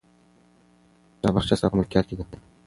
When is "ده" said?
2.17-2.25